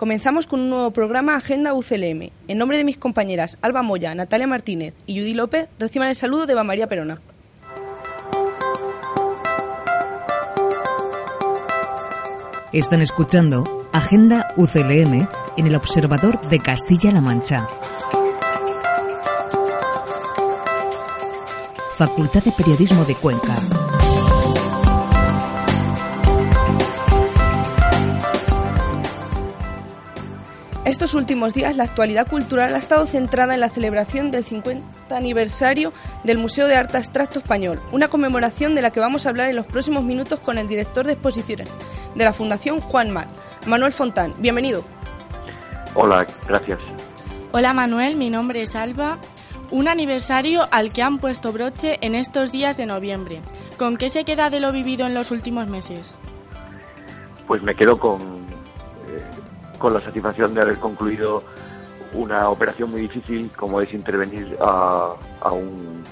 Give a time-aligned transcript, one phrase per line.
[0.00, 2.30] Comenzamos con un nuevo programa Agenda UCLM.
[2.48, 6.46] En nombre de mis compañeras Alba Moya, Natalia Martínez y Judy López, reciban el saludo
[6.46, 7.20] de Eva María Perona.
[12.72, 15.28] Están escuchando Agenda UCLM
[15.58, 17.68] en el Observador de Castilla-La Mancha.
[21.98, 23.99] Facultad de Periodismo de Cuenca.
[30.90, 35.92] Estos últimos días la actualidad cultural ha estado centrada en la celebración del 50 aniversario
[36.24, 39.54] del Museo de Arte Abstracto Español, una conmemoración de la que vamos a hablar en
[39.54, 41.68] los próximos minutos con el director de exposiciones
[42.16, 43.28] de la Fundación Juan Mar,
[43.68, 44.34] Manuel Fontán.
[44.38, 44.82] Bienvenido.
[45.94, 46.80] Hola, gracias.
[47.52, 49.18] Hola Manuel, mi nombre es Alba.
[49.70, 53.42] Un aniversario al que han puesto broche en estos días de noviembre.
[53.78, 56.18] ¿Con qué se queda de lo vivido en los últimos meses?
[57.46, 58.40] Pues me quedo con
[59.80, 61.42] con la satisfacción de haber concluido
[62.12, 66.04] una operación muy difícil como es intervenir a, a, un,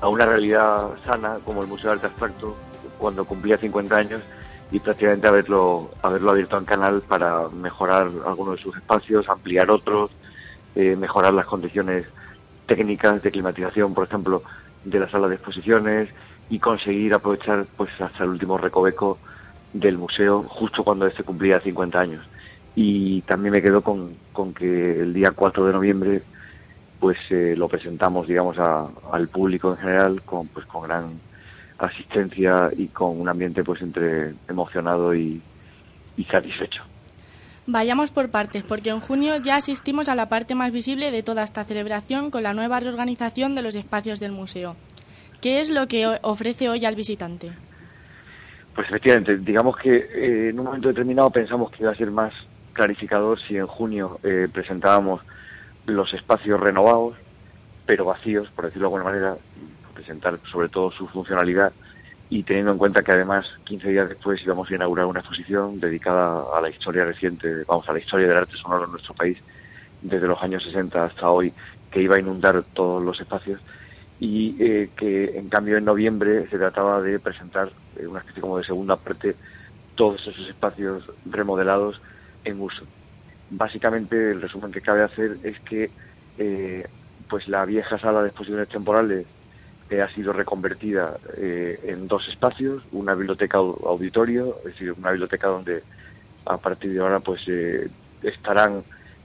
[0.00, 2.56] a una realidad sana como el Museo de Arte Abstracto
[2.98, 4.22] cuando cumplía 50 años
[4.70, 10.10] y prácticamente haberlo, haberlo abierto en canal para mejorar algunos de sus espacios, ampliar otros,
[10.74, 12.06] eh, mejorar las condiciones
[12.66, 14.42] técnicas de climatización, por ejemplo,
[14.84, 16.08] de la sala de exposiciones
[16.48, 19.18] y conseguir aprovechar pues hasta el último recoveco
[19.74, 22.26] del museo justo cuando este cumplía 50 años
[22.74, 26.22] y también me quedo con, con que el día 4 de noviembre
[26.98, 31.20] pues eh, lo presentamos digamos al público en general con pues con gran
[31.78, 35.42] asistencia y con un ambiente pues entre emocionado y,
[36.16, 36.82] y satisfecho.
[37.66, 41.44] Vayamos por partes, porque en junio ya asistimos a la parte más visible de toda
[41.44, 44.74] esta celebración con la nueva reorganización de los espacios del museo.
[45.40, 47.52] ¿Qué es lo que ofrece hoy al visitante?
[48.74, 52.32] Pues efectivamente, digamos que eh, en un momento determinado pensamos que iba a ser más
[52.72, 55.22] clarificador si en junio eh, presentábamos
[55.86, 57.16] los espacios renovados,
[57.86, 59.36] pero vacíos, por decirlo de alguna manera,
[59.94, 61.72] presentar sobre todo su funcionalidad
[62.30, 66.44] y teniendo en cuenta que además 15 días después íbamos a inaugurar una exposición dedicada
[66.56, 69.36] a la historia reciente, vamos, a la historia del arte sonoro en nuestro país
[70.00, 71.52] desde los años 60 hasta hoy,
[71.90, 73.60] que iba a inundar todos los espacios
[74.18, 78.56] y eh, que en cambio en noviembre se trataba de presentar eh, una especie como
[78.58, 79.36] de segunda parte
[79.94, 82.00] todos esos espacios remodelados
[82.44, 82.84] en uso.
[83.50, 85.90] Básicamente el resumen que cabe hacer es que
[86.38, 86.86] eh,
[87.28, 89.26] pues la vieja sala de exposiciones temporales
[89.90, 95.48] eh, ha sido reconvertida eh, en dos espacios, una biblioteca auditorio, es decir, una biblioteca
[95.48, 95.82] donde
[96.46, 97.42] a partir de ahora pues
[98.22, 98.82] estarán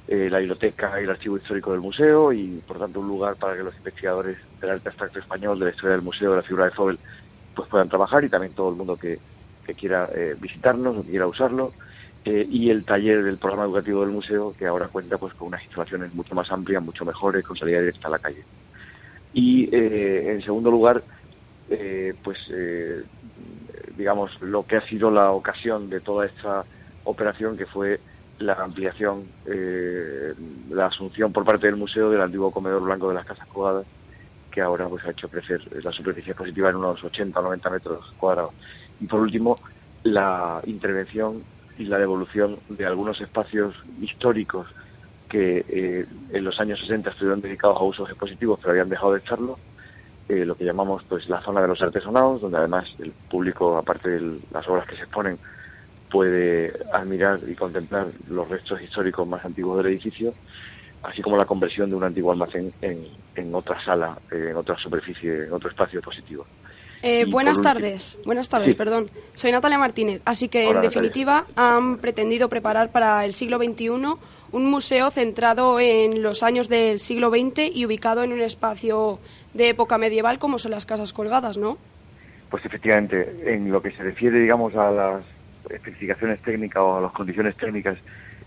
[0.08, 3.64] la biblioteca y el archivo histórico del museo y por tanto un lugar para que
[3.64, 6.72] los investigadores del arte abstracto español, de la historia del museo, de la figura de
[6.72, 7.00] Fobel,
[7.54, 9.20] pues puedan trabajar y también todo el mundo que,
[9.78, 11.74] quiera visitarnos o quiera usarlo.
[12.30, 15.64] Eh, y el taller del programa educativo del museo, que ahora cuenta pues con unas
[15.64, 18.44] instalaciones mucho más amplias, mucho mejores, con salida directa a la calle.
[19.32, 21.06] Y eh, en segundo lugar,
[21.70, 22.38] eh, pues
[23.96, 26.66] digamos lo que ha sido la ocasión de toda esta
[27.06, 28.02] operación, que fue
[28.40, 29.24] la ampliación,
[30.70, 33.88] la asunción por parte del museo del antiguo comedor blanco de las Casas Cuadradas,
[34.52, 38.14] que ahora pues ha hecho crecer la superficie expositiva en unos 80 o 90 metros
[38.18, 38.54] cuadrados.
[39.00, 39.56] Y por último,
[40.04, 41.42] la intervención
[41.78, 44.68] y la devolución de algunos espacios históricos
[45.30, 49.20] que eh, en los años 60 estuvieron dedicados a usos expositivos pero habían dejado de
[49.20, 49.60] estarlo,
[50.30, 54.10] eh, lo que llamamos pues la zona de los artesonados, donde además el público, aparte
[54.10, 55.38] de las obras que se exponen,
[56.10, 60.34] puede admirar y contemplar los restos históricos más antiguos del edificio,
[61.04, 65.46] así como la conversión de un antiguo almacén en, en otra sala, en otra superficie,
[65.46, 66.46] en otro espacio expositivo.
[67.04, 69.10] Eh, buenas tardes, buenas tardes, perdón.
[69.36, 73.90] Soy Natalia Martínez, así que en definitiva han pretendido preparar para el siglo XXI
[74.52, 79.20] un museo centrado en los años del siglo XX y ubicado en un espacio
[79.54, 81.78] de época medieval como son las casas colgadas, ¿no?
[82.50, 85.24] Pues efectivamente, en lo que se refiere, digamos, a las
[85.70, 87.98] especificaciones técnicas o a las condiciones técnicas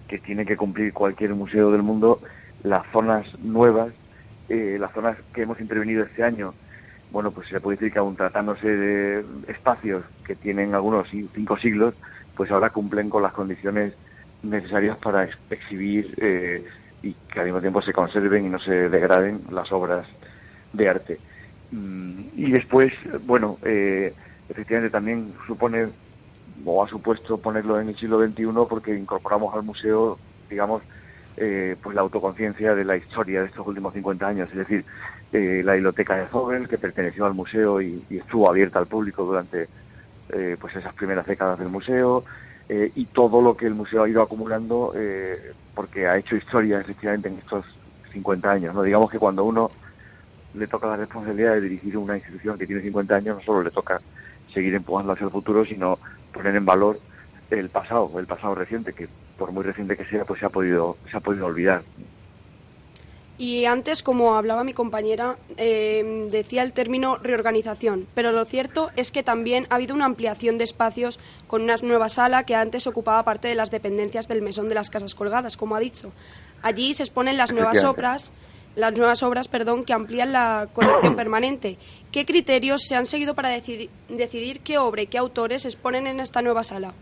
[0.08, 2.20] que tiene que cumplir cualquier museo del mundo,
[2.64, 3.92] las zonas nuevas,
[4.48, 6.54] eh, las zonas que hemos intervenido este año,
[7.10, 11.94] bueno, pues se puede decir que aún tratándose de espacios que tienen algunos cinco siglos,
[12.36, 13.94] pues ahora cumplen con las condiciones
[14.42, 16.64] necesarias para exhibir eh,
[17.02, 20.06] y que al mismo tiempo se conserven y no se degraden las obras
[20.72, 21.18] de arte.
[21.72, 22.92] Mm, y después,
[23.26, 24.14] bueno, eh,
[24.48, 25.88] efectivamente también supone
[26.64, 30.18] o ha supuesto ponerlo en el siglo XXI porque incorporamos al museo,
[30.48, 30.82] digamos,
[31.40, 34.84] eh, pues la autoconciencia de la historia de estos últimos 50 años, es decir,
[35.32, 39.68] eh, la biblioteca de Zobel, que perteneció al museo y, estuvo abierta al público durante
[40.28, 42.24] eh, pues esas primeras décadas del museo,
[42.68, 46.80] eh, y todo lo que el museo ha ido acumulando, eh, porque ha hecho historia
[46.80, 47.64] efectivamente en estos
[48.12, 48.74] 50 años.
[48.76, 48.84] ¿no?
[48.84, 49.72] Digamos que cuando uno
[50.54, 53.72] le toca la responsabilidad de dirigir una institución que tiene 50 años, no solo le
[53.72, 54.00] toca
[54.54, 55.98] seguir empujando hacia el futuro, sino
[56.32, 57.00] poner en valor
[57.50, 59.08] el pasado, el pasado reciente, que
[59.40, 61.82] por muy reciente que sea, pues se ha podido, se ha podido olvidar.
[63.38, 69.10] Y antes, como hablaba mi compañera, eh, decía el término reorganización, pero lo cierto es
[69.10, 73.24] que también ha habido una ampliación de espacios con una nueva sala que antes ocupaba
[73.24, 76.12] parte de las dependencias del mesón de las casas colgadas, como ha dicho.
[76.60, 78.30] Allí se exponen las nuevas obras,
[78.76, 81.78] las nuevas obras, perdón, que amplían la colección permanente.
[82.12, 86.06] ¿Qué criterios se han seguido para decidir, decidir qué obra y qué autores se exponen
[86.06, 86.92] en esta nueva sala?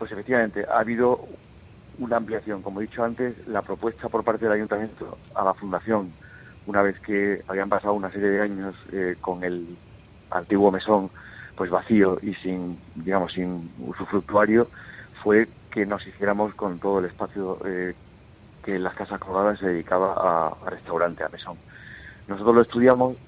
[0.00, 1.28] Pues efectivamente, ha habido
[1.98, 2.62] una ampliación.
[2.62, 6.10] Como he dicho antes, la propuesta por parte del ayuntamiento a la fundación,
[6.66, 9.76] una vez que habían pasado una serie de años eh, con el
[10.30, 11.10] antiguo mesón
[11.54, 14.68] pues vacío y sin, digamos, sin usufructuario,
[15.22, 17.94] fue que nos hiciéramos con todo el espacio eh,
[18.64, 21.58] que en las casas colgadas se dedicaba a, restaurante, a mesón.
[22.26, 23.18] Nosotros lo estudiamos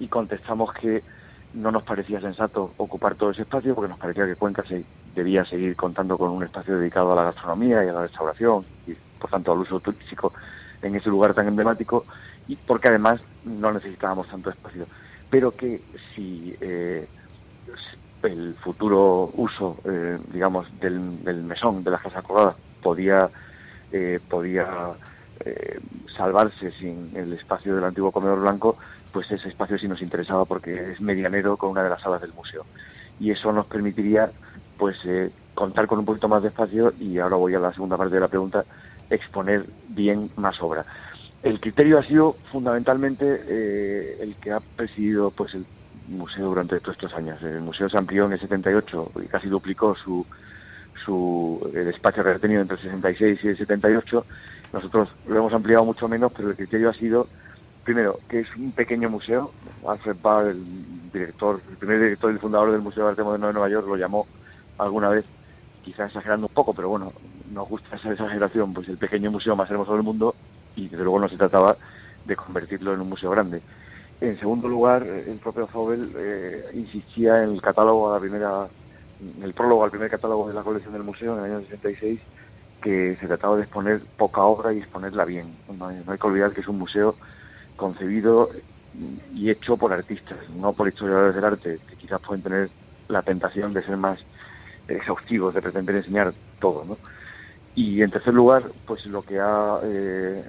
[0.00, 1.02] y contestamos que
[1.54, 4.84] no nos parecía sensato ocupar todo ese espacio porque nos parecía que Cuenca se
[5.14, 8.94] debía seguir contando con un espacio dedicado a la gastronomía y a la restauración y
[9.18, 10.32] por tanto al uso turístico
[10.82, 12.04] en ese lugar tan emblemático
[12.48, 14.86] y porque además no necesitábamos tanto espacio.
[15.30, 15.80] Pero que
[16.14, 17.08] si eh,
[18.24, 20.98] el futuro uso eh, digamos del,
[21.44, 23.30] mesón de las casas coladas podía
[23.92, 24.66] eh, podía
[26.16, 28.78] salvarse sin el espacio del antiguo comedor blanco
[29.14, 32.32] pues ese espacio sí nos interesaba porque es medianero con una de las salas del
[32.32, 32.66] museo
[33.20, 34.32] y eso nos permitiría
[34.76, 37.96] pues eh, contar con un poquito más de espacio y ahora voy a la segunda
[37.96, 38.64] parte de la pregunta,
[39.08, 40.84] exponer bien más obra.
[41.44, 45.64] El criterio ha sido fundamentalmente eh, el que ha presidido pues el
[46.08, 47.40] museo durante todos estos años.
[47.40, 50.26] El museo se amplió en el 78 y casi duplicó su,
[51.04, 54.26] su el espacio que ha tenido entre el 66 y el 78.
[54.72, 57.28] Nosotros lo hemos ampliado mucho menos, pero el criterio ha sido
[57.84, 59.52] primero, que es un pequeño museo.
[59.86, 63.52] Alfred Ball, el director, el primer director y fundador del Museo de Arte Moderno de
[63.52, 64.26] Nueva York, lo llamó
[64.78, 65.24] alguna vez,
[65.84, 67.12] quizás exagerando un poco, pero bueno,
[67.52, 70.34] nos gusta esa exageración, pues el pequeño museo más hermoso del mundo
[70.74, 71.76] y desde luego no se trataba
[72.24, 73.62] de convertirlo en un museo grande.
[74.20, 78.68] En segundo lugar, el propio Zobel eh, insistía en el catálogo a la primera,
[79.20, 82.20] en el prólogo al primer catálogo de la colección del museo en el año 66,
[82.82, 85.54] que se trataba de exponer poca obra y exponerla bien.
[85.78, 87.16] No hay que olvidar que es un museo
[87.76, 88.50] concebido
[89.34, 92.70] y hecho por artistas, no por historiadores del arte, que quizás pueden tener
[93.08, 94.20] la tentación de ser más
[94.88, 96.96] exhaustivos de pretender enseñar todo, ¿no?
[97.74, 100.44] Y en tercer lugar, pues lo que ha eh,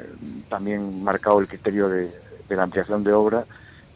[0.48, 2.12] también marcado el criterio de,
[2.50, 3.46] la ampliación de obra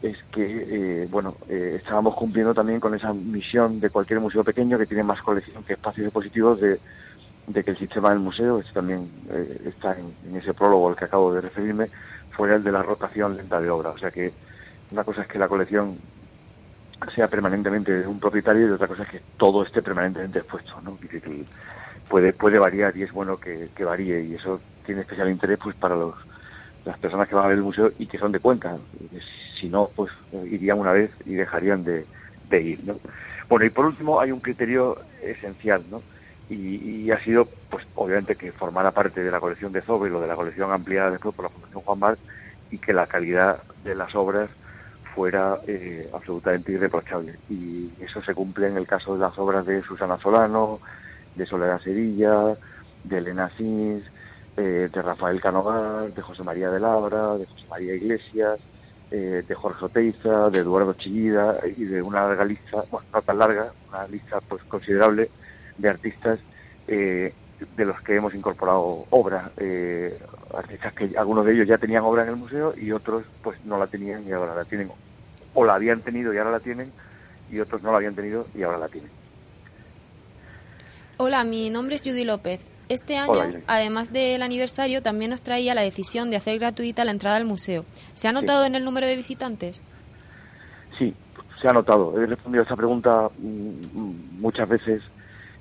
[0.02, 4.78] es que, eh, bueno, eh, estábamos cumpliendo también con esa misión de cualquier museo pequeño
[4.78, 6.80] que tiene más colección que espacios expositivos de,
[7.46, 9.08] de que el sistema del museo, este también
[9.64, 11.88] está en, ese prólogo al que acabo de referirme,
[12.40, 13.90] fuera el de la rotación lenta de obra.
[13.90, 14.32] O sea que
[14.92, 15.98] una cosa es que la colección
[17.14, 20.98] sea permanentemente de un propietario y otra cosa es que todo esté permanentemente expuesto, ¿no?
[20.98, 21.20] Que,
[22.08, 25.96] puede, puede variar y es bueno que, varíe y eso tiene especial interés pues para
[25.96, 26.14] los,
[26.86, 28.78] las personas que van a ver el museo y que son de Cuenca.
[29.60, 30.10] Si no, pues
[30.50, 32.06] irían una vez y dejarían de,
[32.58, 32.96] ir, ¿no?
[33.50, 36.00] Bueno, y por último hay un criterio esencial, ¿no?
[36.48, 40.26] Y, ha sido, pues obviamente, que formara parte de la colección de Zobel o de
[40.26, 42.18] la colección ampliada después por la Fundación Juan Mar
[42.70, 44.50] y que la calidad de las obras
[45.14, 47.36] fuera eh, absolutamente irreprochable.
[47.48, 50.80] Y eso se cumple en el caso de las obras de Susana Solano,
[51.34, 52.56] de Soledad Sevilla,
[53.04, 54.04] de Elena Sins,
[54.56, 58.58] eh, de Rafael Canogar, de José María de Labra, de José María Iglesias,
[59.10, 63.38] eh, de Jorge Oteiza, de Eduardo Chillida y de una larga lista, bueno, no tan
[63.38, 65.30] larga, una lista pues considerable
[65.78, 66.38] de artistas
[67.76, 69.52] de los que hemos incorporado obra,
[70.54, 73.78] artistas que algunos de ellos ya tenían obra en el museo y otros pues no
[73.78, 74.90] la tenían y ahora la tienen
[75.54, 76.92] o la habían tenido y ahora la tienen,
[77.50, 79.10] y otros no la habían tenido y ahora la tienen.
[81.16, 82.66] Hola, mi nombre es Judy López.
[82.88, 87.36] Este año, además del aniversario, también nos traía la decisión de hacer gratuita la entrada
[87.36, 87.84] al museo.
[88.14, 89.80] ¿Se ha notado en el número de visitantes?
[90.98, 91.14] Sí,
[91.62, 92.20] se ha notado.
[92.20, 95.02] He respondido a esta pregunta mm, muchas veces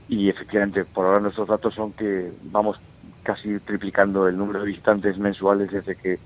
[0.10, 2.78] y efectivamente, por ahora nuestros datos son que vamos
[3.24, 6.20] casi triplicando el número de visitantes mensuales desde que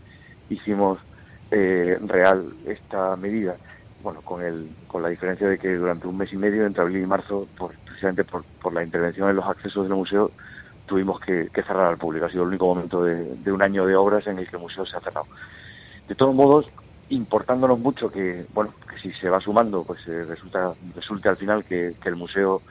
[0.49, 0.99] hicimos
[1.51, 3.57] eh, real esta medida.
[4.01, 7.03] Bueno, con, el, con la diferencia de que durante un mes y medio, entre abril
[7.03, 10.31] y marzo, por, precisamente por, por la intervención en los accesos del museo,
[10.85, 12.25] tuvimos que, cerrar al público.
[12.25, 14.85] Ha sido el único momento de, un año de obras en el que el museo
[14.85, 15.27] se ha cerrado.
[16.07, 16.69] De todos modos,
[17.09, 21.63] importándonos mucho que, bueno, que si se va sumando, pues eh, resulta, resulte al final
[21.65, 22.61] que, el museo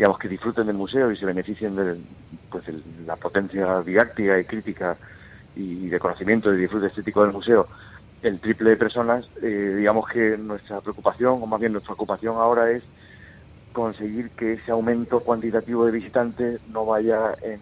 [0.00, 2.00] digamos, que disfruten del museo y se beneficien de,
[2.50, 2.64] pues,
[3.04, 4.96] la potencia didáctica y crítica
[5.54, 7.68] y de conocimiento y disfrute estético del museo
[8.22, 12.70] el triple de personas, eh, digamos que nuestra preocupación, o más bien nuestra ocupación ahora
[12.70, 12.82] es
[13.74, 17.60] conseguir que ese aumento cuantitativo de visitantes no vaya en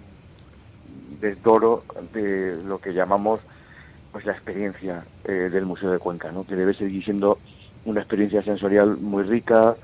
[1.21, 3.41] desdoro de lo que llamamos
[4.13, 6.47] pues la experiencia eh, del Museo de Cuenca, ¿no?
[6.47, 7.41] que debe seguir siendo
[7.85, 9.75] una experiencia sensorial muy rica,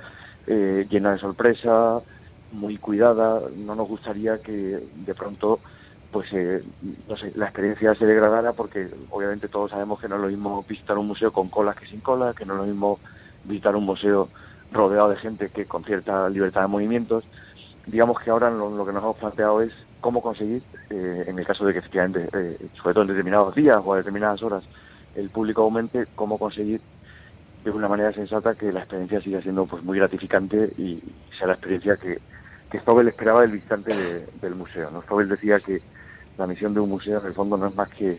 [0.47, 2.01] eh, llena de sorpresa,
[2.55, 3.43] muy cuidada.
[3.57, 4.53] No nos gustaría que
[4.95, 5.61] de pronto
[6.15, 6.63] pues eh,
[7.09, 10.65] no sé, la experiencia se degradara porque obviamente todos sabemos que no es lo mismo
[10.69, 13.01] visitar un museo con colas que sin colas, que no es lo mismo
[13.43, 14.29] visitar un museo
[14.71, 17.25] rodeado de gente que con cierta libertad de movimientos.
[17.87, 21.67] Digamos que ahora lo, que nos hemos planteado es cómo conseguir, eh, en el caso
[21.67, 24.63] de que efectivamente, eh, sobre todo en determinados días o a determinadas horas,
[25.17, 26.81] el público aumente, cómo conseguir
[27.65, 31.03] de una manera sensata que la experiencia siga siendo pues muy gratificante y
[31.37, 32.21] sea la experiencia que,
[32.75, 34.91] que Stobel esperaba del visitante del museo.
[34.91, 35.01] ¿no?
[35.03, 35.81] Stobel decía que
[36.37, 38.19] la misión de un museo en el fondo no es más que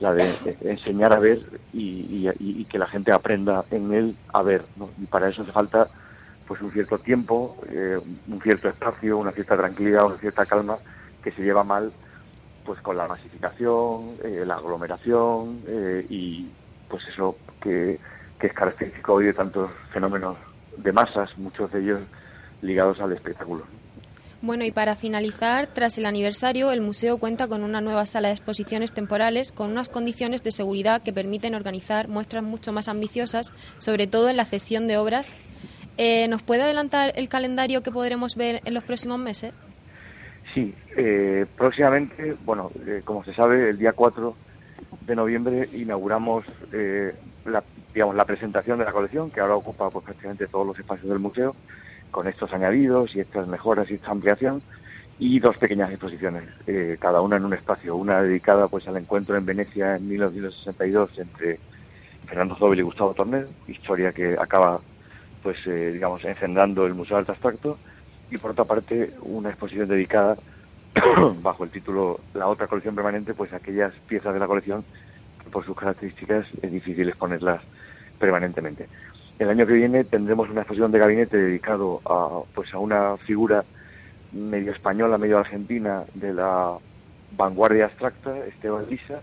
[0.00, 1.38] la de enseñar a ver
[1.72, 4.90] y, que la gente aprenda en él a ver ¿no?
[5.00, 5.86] y para eso hace falta
[6.48, 10.78] pues un cierto tiempo eh, un cierto espacio una cierta tranquilidad una cierta calma
[11.22, 11.92] que se lleva mal
[12.64, 16.48] pues con la masificación eh, la aglomeración eh, y
[16.88, 18.00] pues eso que,
[18.40, 20.36] que es característico hoy de tantos fenómenos
[20.76, 22.00] de masas muchos de ellos
[22.62, 23.64] ligados al espectáculo
[24.42, 28.34] bueno, y para finalizar, tras el aniversario, el museo cuenta con una nueva sala de
[28.34, 34.06] exposiciones temporales con unas condiciones de seguridad que permiten organizar muestras mucho más ambiciosas, sobre
[34.06, 35.34] todo en la cesión de obras.
[35.96, 39.54] Eh, ¿Nos puede adelantar el calendario que podremos ver en los próximos meses?
[40.54, 44.36] Sí, eh, próximamente, bueno, eh, como se sabe, el día 4
[45.06, 46.44] de noviembre inauguramos
[47.46, 51.08] la, digamos, la presentación de la colección, que ahora ocupa pues, prácticamente todos los espacios
[51.08, 51.56] del museo
[52.10, 54.62] con estos añadidos y estas mejoras y esta ampliación
[55.18, 59.36] y dos pequeñas exposiciones, eh, cada una en un espacio, una dedicada pues al encuentro
[59.36, 61.58] en Venecia en 1962 entre
[62.26, 64.80] Fernando Zobel y Gustavo Torner, historia que acaba
[65.42, 67.78] pues eh, digamos encendiendo el Museo de Arte Abstracto
[68.30, 70.36] y por otra parte una exposición dedicada
[71.42, 74.84] bajo el título La otra colección permanente, pues aquellas piezas de la colección
[75.42, 77.62] que por sus características es difícil exponerlas
[78.18, 78.88] permanentemente.
[79.38, 83.64] El año que viene tendremos una exposición de gabinete dedicado a, pues, a una figura
[84.32, 86.78] medio española, medio argentina de la
[87.36, 89.20] vanguardia abstracta, Esteban Lisa,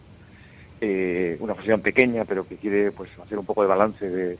[0.81, 4.37] eh, una exposición pequeña pero que quiere pues hacer un poco de balance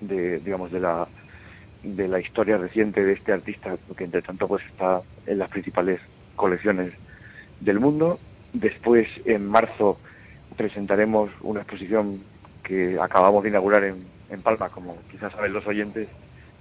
[0.00, 1.06] de, digamos de la
[1.84, 6.00] de la historia reciente de este artista que entre tanto pues está en las principales
[6.34, 6.92] colecciones
[7.60, 8.18] del mundo.
[8.52, 9.98] Después en marzo
[10.56, 12.22] presentaremos una exposición
[12.64, 16.06] que acabamos de inaugurar en en Palma, como quizás saben los oyentes,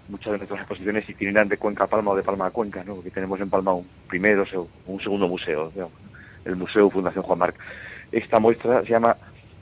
[0.07, 2.95] muchas de nuestras exposiciones itineran de Cuenca a Palma o de Palma a Cuenca, ¿no?
[2.95, 5.71] porque tenemos en Palma un primero o un segundo museo,
[6.45, 7.55] el Museo Fundación Juan Marc.
[8.11, 9.15] Esta muestra se llama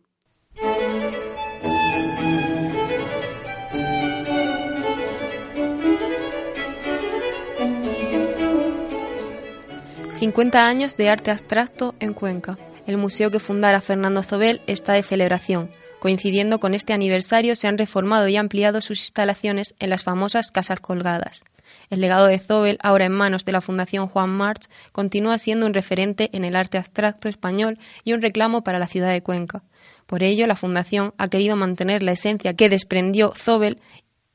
[10.19, 12.57] 50 años de arte abstracto en Cuenca.
[12.85, 15.71] El museo que fundara Fernando Zobel está de celebración.
[16.01, 20.81] Coincidiendo con este aniversario, se han reformado y ampliado sus instalaciones en las famosas Casas
[20.81, 21.41] Colgadas.
[21.89, 25.73] El legado de Zobel, ahora en manos de la Fundación Juan March, continúa siendo un
[25.73, 29.63] referente en el arte abstracto español y un reclamo para la ciudad de Cuenca.
[30.05, 33.79] Por ello, la Fundación ha querido mantener la esencia que desprendió Zobel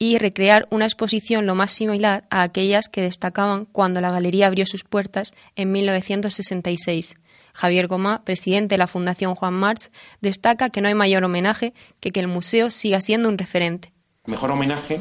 [0.05, 4.67] y recrear una exposición lo más similar a aquellas que destacaban cuando la galería abrió
[4.67, 7.15] sus puertas en 1966.
[7.55, 12.11] Javier Gomá, presidente de la Fundación Juan March, destaca que no hay mayor homenaje que
[12.11, 13.95] que el museo siga siendo un referente.
[14.27, 15.01] mejor homenaje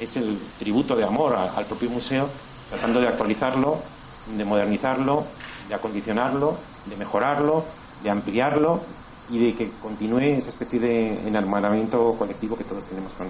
[0.00, 2.28] es el tributo de amor al propio museo,
[2.70, 3.78] tratando de actualizarlo,
[4.36, 5.26] de modernizarlo,
[5.68, 7.64] de acondicionarlo, de mejorarlo,
[8.02, 8.80] de ampliarlo
[9.30, 13.28] y de que continúe esa especie de enarmonamiento colectivo que todos tenemos con,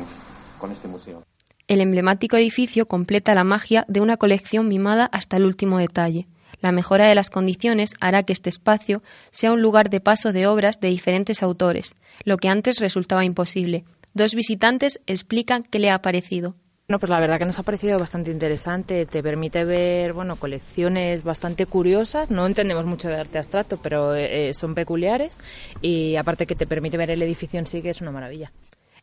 [0.61, 1.25] con este museo.
[1.67, 6.27] El emblemático edificio completa la magia de una colección mimada hasta el último detalle.
[6.61, 10.47] La mejora de las condiciones hará que este espacio sea un lugar de paso de
[10.47, 13.85] obras de diferentes autores, lo que antes resultaba imposible.
[14.15, 16.57] Dos visitantes explican qué le ha parecido.
[16.89, 19.07] Bueno, pues la verdad que nos ha parecido bastante interesante.
[19.07, 22.31] Te permite ver, bueno, colecciones bastante curiosas.
[22.33, 25.37] No entendemos mucho de arte abstracto, pero eh, son peculiares.
[25.81, 28.51] Y aparte que te permite ver el edificio en sí, que es una maravilla.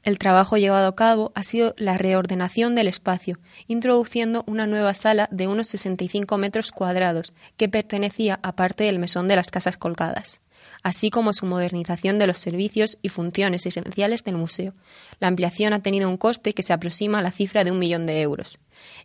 [0.03, 5.27] El trabajo llevado a cabo ha sido la reordenación del espacio, introduciendo una nueva sala
[5.31, 10.41] de unos 65 metros cuadrados, que pertenecía a parte del mesón de las casas colgadas,
[10.83, 14.73] así como su modernización de los servicios y funciones esenciales del museo.
[15.19, 18.05] La ampliación ha tenido un coste que se aproxima a la cifra de un millón
[18.05, 18.59] de euros.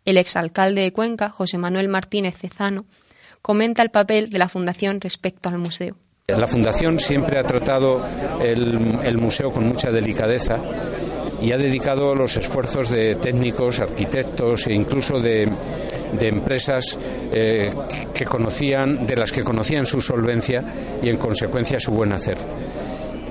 [0.04, 2.84] El exalcalde de Cuenca, José Manuel Martínez Cezano,
[3.40, 5.96] comenta el papel de la Fundación respecto al museo.
[6.28, 8.00] La Fundación siempre ha tratado
[8.40, 10.56] el, museo con mucha delicadeza
[11.40, 15.50] y ha dedicado los esfuerzos de técnicos, arquitectos e incluso de,
[16.20, 16.96] empresas
[17.32, 17.72] eh,
[18.14, 20.62] que conocían, de las que conocían su solvencia
[21.02, 22.38] y en consecuencia su buen hacer.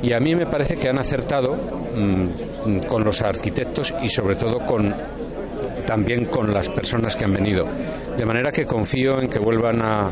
[0.04, 1.56] Y a mí me parece que han acertado
[1.96, 4.94] mm, con los arquitectos y sobre todo con
[5.92, 7.68] también con las personas que han venido.
[8.18, 10.10] De manera que confío en que vuelvan a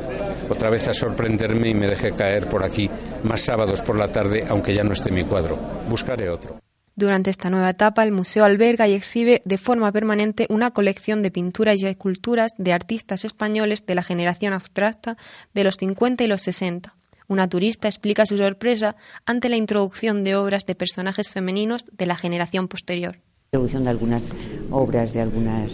[0.50, 2.89] otra vez a sorprenderme y me deje caer por aquí
[3.24, 5.58] más sábados por la tarde, aunque ya no esté mi cuadro.
[5.88, 6.60] Buscaré otro.
[6.98, 11.32] Durante esta nueva etapa, el museo alberga y exhibe de forma permanente una colección de
[11.32, 15.15] pinturas y esculturas de artistas españoles de la generación abstracta
[15.54, 16.94] de los 50 y los 60.
[17.30, 22.18] Una turista explica su sorpresa ante la introducción de obras de personajes femeninos de la
[22.18, 23.20] generación posterior
[23.52, 24.24] introducción de algunas
[24.70, 25.72] obras de algunas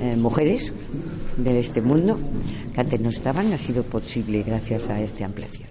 [0.00, 0.72] eh, mujeres
[1.36, 2.16] de este mundo
[2.72, 5.68] que antes no estaban ha sido posible gracias a esta ampliación.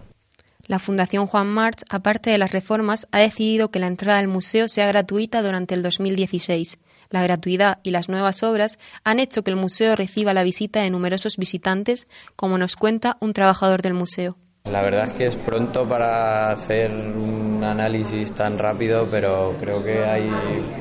[0.68, 4.68] La Fundación Juan March, aparte de las reformas, ha decidido que la entrada al museo
[4.68, 6.80] sea gratuita durante el 2016.
[7.10, 10.90] La gratuidad y las nuevas obras han hecho que el museo reciba la visita de
[10.90, 14.36] numerosos visitantes, como nos cuenta un trabajador del museo.
[14.72, 20.04] La verdad es que es pronto para hacer un análisis tan rápido, pero creo que
[20.04, 20.30] hay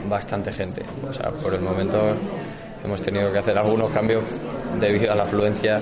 [0.09, 0.83] bastante gente.
[1.09, 2.17] O sea, por el momento
[2.83, 4.25] hemos tenido que hacer algunos cambios
[4.81, 5.81] debido a la afluencia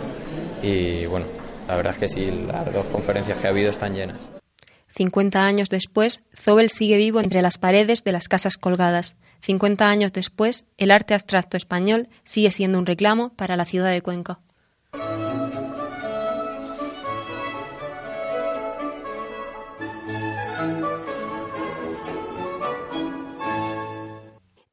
[0.63, 1.27] y bueno,
[1.69, 4.19] la verdad es que sí, las dos conferencias que ha habido están llenas.
[4.95, 9.17] 50 años después, Zobel sigue vivo entre las paredes de las casas colgadas.
[9.41, 14.03] 50 años después, el arte abstracto español sigue siendo un reclamo para la ciudad de
[14.03, 14.41] Cuenca.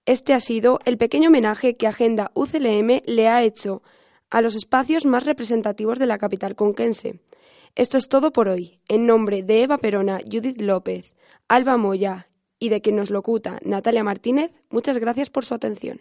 [0.09, 3.83] Este ha sido el pequeño homenaje que Agenda UCLM le ha hecho
[4.31, 7.19] a los espacios más representativos de la capital conquense.
[7.75, 8.79] Esto es todo por hoy.
[8.87, 11.13] En nombre de Eva Perona, Judith López,
[11.47, 15.97] Alba Moya y de quien nos locuta Natalia Martínez, muchas gracias por su atención.